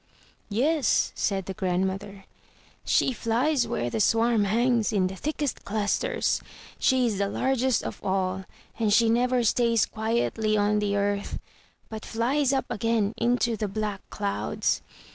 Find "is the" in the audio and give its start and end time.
7.05-7.27